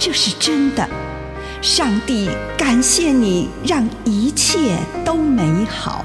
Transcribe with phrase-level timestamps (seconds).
[0.00, 0.88] 这是真的。
[1.60, 6.02] 上帝感谢你，让一切都美好。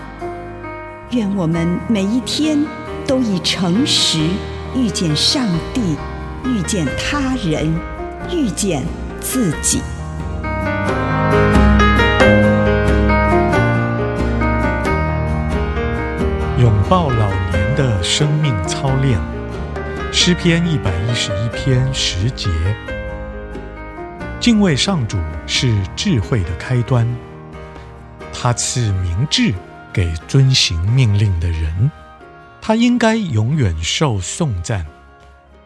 [1.11, 2.61] 愿我们每一天
[3.07, 4.19] 都以诚实
[4.75, 5.95] 遇见上帝，
[6.43, 7.73] 遇见他人，
[8.29, 8.83] 遇见
[9.21, 9.81] 自己。
[16.59, 19.17] 拥抱老年的生命操练，
[20.11, 22.49] 诗篇一百一十一篇十节。
[24.45, 27.03] 敬畏上主是智慧的开端，
[28.31, 29.51] 他赐明智
[29.91, 31.89] 给遵行命令的人，
[32.61, 34.85] 他应该永远受颂赞，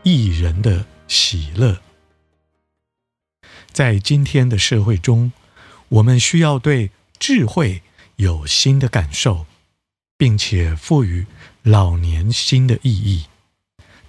[0.03, 1.77] 义人的喜乐。
[3.69, 5.33] 在今天的社会中，
[5.89, 7.83] 我们需要对智慧
[8.15, 9.45] 有新的感受。
[10.17, 11.25] 并且赋予
[11.63, 13.25] 老年新的意义，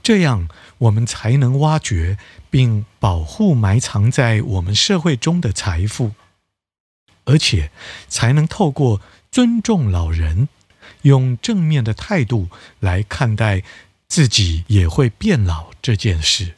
[0.01, 0.49] 这样
[0.81, 6.13] 我们才能挖掘并保护埋藏在我们社会中的财富，
[7.25, 7.71] 而且
[8.09, 10.49] 才能透过尊重老人，
[11.03, 13.63] 用正面的态度来看待
[14.09, 16.55] 自己也会变老这件事。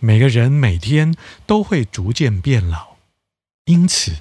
[0.00, 1.14] 每个人每天
[1.46, 2.96] 都会逐渐变老，
[3.66, 4.16] 因此，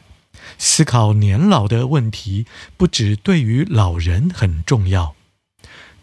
[0.59, 2.45] 思考年老的问题，
[2.77, 5.15] 不只对于老人很重要，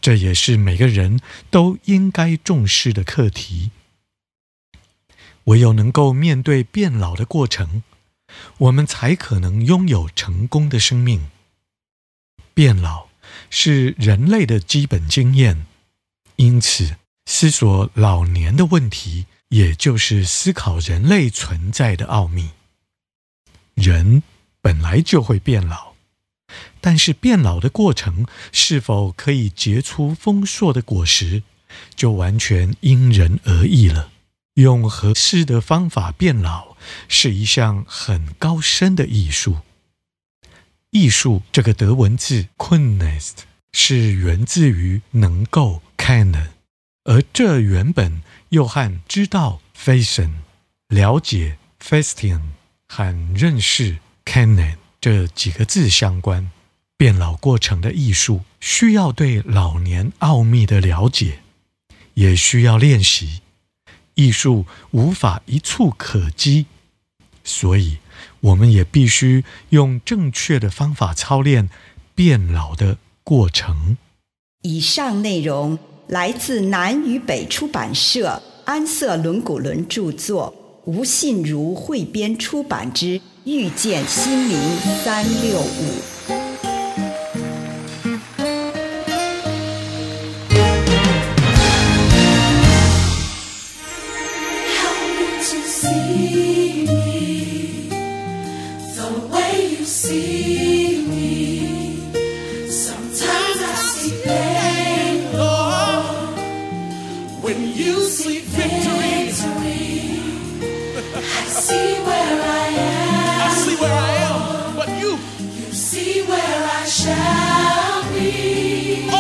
[0.01, 1.21] 这也是每个人
[1.51, 3.71] 都应该重视的课题。
[5.45, 7.83] 唯有能够面对变老的过程，
[8.59, 11.31] 我们才可能拥有成功的生命。
[12.53, 13.09] 变老
[13.51, 15.67] 是人类的基本经验，
[16.37, 22.51] 因此思索老年的问题，也就是思考人类存在的奥秘。
[23.75, 24.23] 人
[24.61, 25.88] 本来就会变老，
[26.89, 31.43] 但是变老的过程是否可以结出丰硕的果实，
[31.95, 34.09] 就完全因人而异了。
[34.55, 39.59] 用合适的方法变老是一项很高深的艺术。
[40.89, 43.33] 艺术这个德文字 Kunst
[43.73, 46.53] 是源自于能够 kennen，
[47.05, 50.31] 而这原本又和知道 wissen
[50.89, 52.41] 了解 verstehen
[52.87, 56.51] 和认识 kennen 这几个字相关。
[56.99, 61.39] 变老过程的艺术需要对老年奥秘的了解，
[62.15, 63.41] 也需要练习。
[64.15, 66.67] 艺术无法一蹴可几，
[67.45, 67.99] 所以
[68.41, 71.71] 我们也必须用正确的方法操练
[72.17, 73.97] 变老的过程。
[74.63, 75.79] 以上内容
[76.09, 80.53] 来自南与北出版社安瑟伦古伦著作。
[80.85, 84.59] 吴信如汇编出版之《遇见心灵
[85.05, 86.33] 三六五》。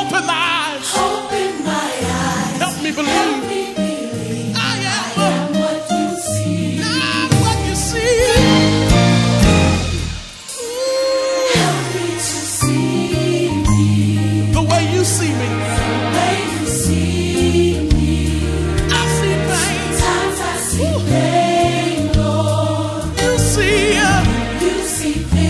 [0.00, 0.88] Open my eyes.
[0.96, 1.90] Open my
[2.20, 2.58] eyes.
[2.62, 3.14] Help me believe.
[3.14, 4.54] Help me believe.
[4.56, 6.78] Ah, I am, what you see.
[6.78, 8.14] Not what you see.
[11.58, 13.82] Help me to see me.
[14.52, 15.48] The way you see me.
[18.90, 19.98] I see things.
[24.62, 25.47] You see.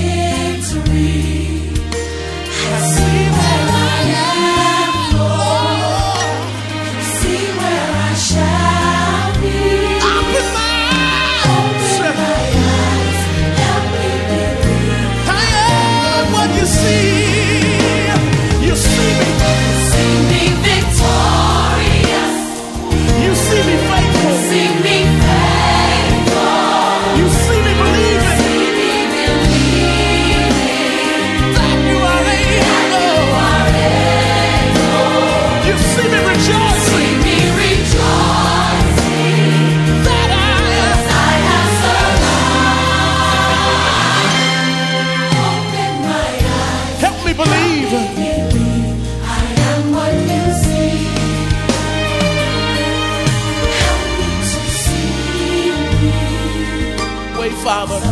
[57.68, 58.00] Father.
[58.00, 58.08] So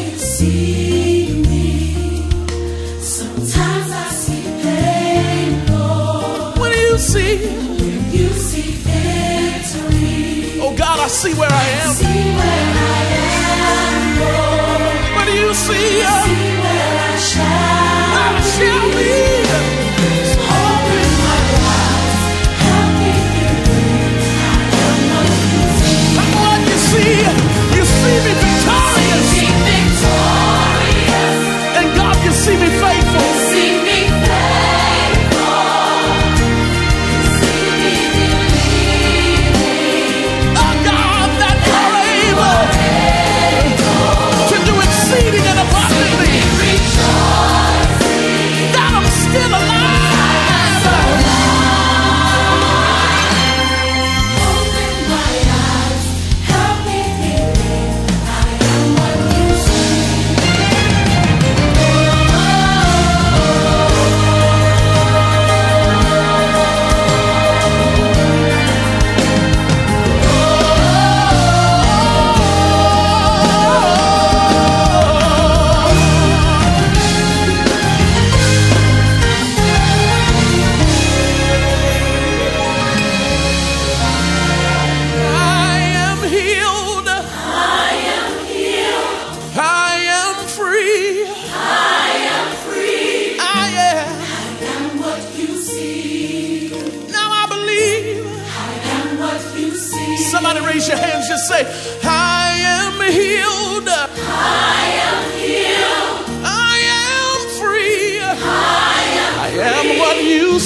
[0.00, 1.42] you see
[2.98, 5.66] sometimes I see pain,
[6.80, 7.36] you see?
[8.88, 10.60] Victory.
[10.62, 11.92] Oh God, I see where I am.
[15.14, 15.98] What do you see?
[15.98, 17.85] You see where I.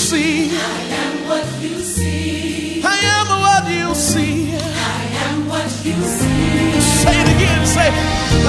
[0.00, 0.48] see.
[0.48, 2.80] I am what you see.
[2.82, 2.84] I
[3.16, 3.28] am
[5.46, 6.80] what you see.
[7.02, 7.66] Say it again.
[7.66, 7.88] Say,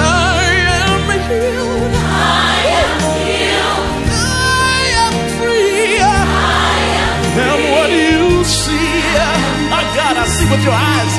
[0.00, 0.48] I
[0.80, 1.92] am healed.
[1.94, 4.08] I am healed.
[4.08, 6.00] I am free.
[6.00, 7.44] I am, free.
[7.44, 9.02] am what you see.
[9.76, 11.11] I, God, I see with your eyes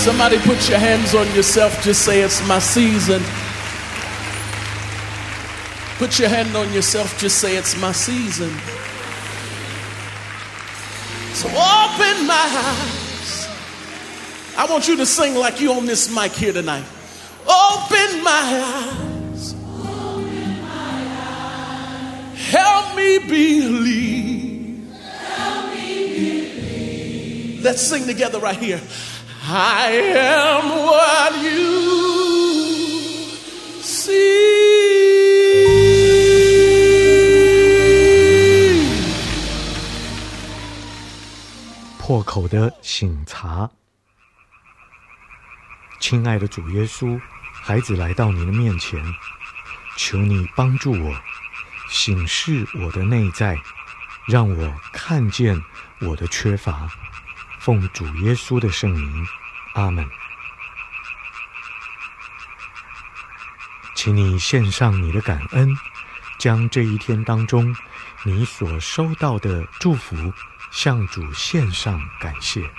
[0.00, 3.22] Somebody put your hands on yourself, just say it's my season.
[5.98, 8.48] Put your hand on yourself, just say it's my season.
[11.34, 13.48] So open my eyes.
[14.56, 16.86] I want you to sing like you on this mic here tonight.
[17.42, 18.86] Open my
[19.34, 19.54] eyes.
[19.54, 21.08] Open my
[22.32, 22.38] eyes.
[22.46, 24.94] Help me believe.
[24.94, 27.64] Help me believe.
[27.64, 28.80] Let's sing together right here.
[29.52, 31.50] I am what you
[33.82, 34.20] see。
[41.98, 43.68] 破口的醒茶，
[45.98, 49.04] 亲爱的主耶稣，孩子来到你的面前，
[49.96, 51.12] 求你帮助我，
[51.88, 53.58] 醒视我的内在，
[54.28, 55.60] 让我看见
[56.02, 56.88] 我的缺乏。
[57.58, 59.26] 奉主耶稣的圣名。
[59.74, 60.08] 阿门。
[63.94, 65.76] 请你献上你的感恩，
[66.38, 67.76] 将这一天当中
[68.22, 70.32] 你所收到的祝福
[70.70, 72.70] 向主献上感谢。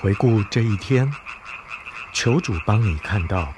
[0.00, 1.12] 回顾这一天，
[2.12, 3.52] 求主帮你看到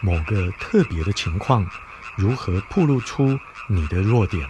[0.00, 1.66] 某个特别的情况，
[2.14, 4.48] 如何暴露出你的弱点，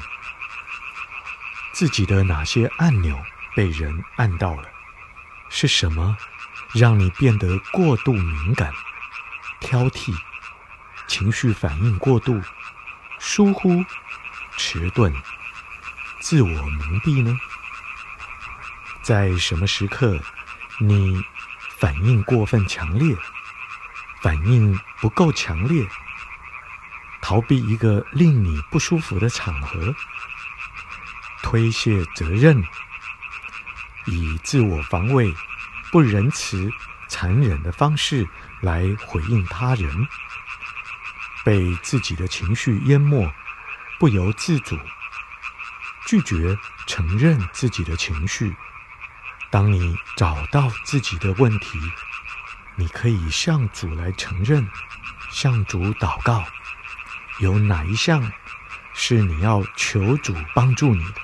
[1.73, 3.19] 自己的哪些按钮
[3.57, 4.69] 被人按到了，
[5.49, 6.19] 是什么
[6.75, 8.71] 让你变得过度敏感、
[9.59, 10.15] 挑剔、
[11.07, 12.43] 情绪反应过度、
[13.19, 13.83] 疏忽、
[14.59, 15.11] 迟钝、
[16.21, 17.35] 自我蒙蔽呢？
[19.03, 20.21] 在什么时刻，
[20.79, 21.23] 你
[21.79, 23.17] 反应过分强烈，
[24.21, 25.87] 反应不够强烈，
[27.21, 29.95] 逃避一个令你不舒服的场合，
[31.43, 32.65] 推卸责任，
[34.07, 35.35] 以自我防卫、
[35.91, 36.71] 不仁慈、
[37.09, 38.27] 残忍的方式
[38.61, 40.09] 来回应他人，
[41.45, 43.31] 被自己的情绪淹没，
[43.99, 44.79] 不由自主，
[46.07, 48.57] 拒绝承认自己的情绪。
[49.53, 51.79] 当你找到自己的问题，
[52.75, 54.67] 你可以向主来承认，
[55.31, 56.43] 向主祷告，
[57.39, 58.33] 有哪一项
[58.95, 61.21] 是你要求主帮助你的？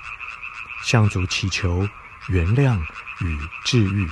[0.83, 1.89] 向主祈求
[2.27, 2.79] 原谅
[3.21, 4.07] 与治愈，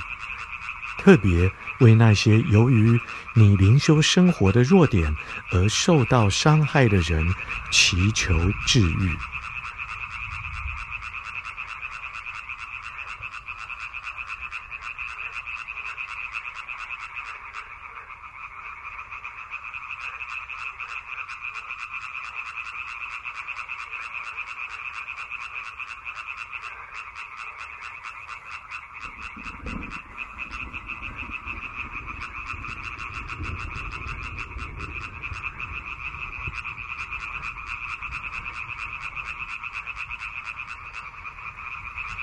[0.98, 3.00] 特别为那些由于
[3.34, 5.16] 你灵修生活的弱点
[5.52, 7.32] 而受到伤害的人
[7.70, 9.16] 祈求治愈。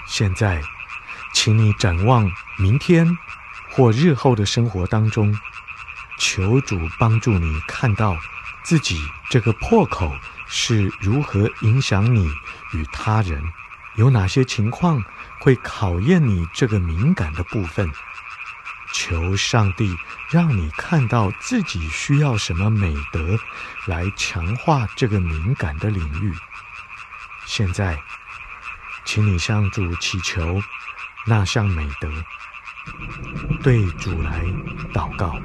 [0.08, 0.62] 现在，
[1.34, 3.18] 请你展望明天
[3.72, 5.36] 或日后的生活当中，
[6.18, 8.16] 求主帮助你看到
[8.64, 8.98] 自己
[9.30, 10.16] 这个破口
[10.48, 12.30] 是如何影响你
[12.74, 13.44] 与他人，
[13.96, 15.04] 有哪些情况
[15.42, 17.92] 会考验你这个敏感的部分。
[18.94, 19.94] 求上帝
[20.30, 23.38] 让你看到自己需要什么美德
[23.88, 26.34] 来强化这个敏感的领域。
[27.46, 28.00] 现在。
[29.06, 30.60] 请你向主祈求
[31.28, 32.10] 那项美德，
[33.64, 34.44] 对主来
[34.92, 35.40] 祷告。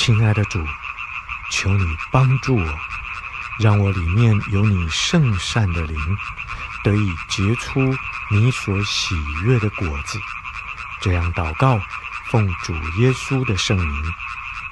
[0.00, 0.58] 亲爱的主，
[1.50, 2.78] 求你帮助我，
[3.58, 5.94] 让我里面有你圣善的灵，
[6.82, 7.94] 得以结出
[8.30, 9.14] 你所喜
[9.44, 10.18] 悦的果子。
[11.02, 11.78] 这样祷告，
[12.30, 14.14] 奉主耶稣的圣名，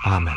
[0.04, 0.34] 阿门。